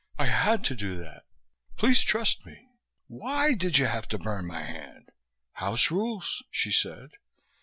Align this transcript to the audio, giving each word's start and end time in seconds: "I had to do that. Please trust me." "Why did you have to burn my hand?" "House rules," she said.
"I 0.17 0.25
had 0.25 0.63
to 0.63 0.75
do 0.75 0.97
that. 0.97 1.25
Please 1.77 2.01
trust 2.01 2.43
me." 2.43 2.69
"Why 3.05 3.53
did 3.53 3.77
you 3.77 3.85
have 3.85 4.07
to 4.07 4.17
burn 4.17 4.47
my 4.47 4.63
hand?" 4.63 5.09
"House 5.53 5.91
rules," 5.91 6.41
she 6.49 6.71
said. 6.71 7.11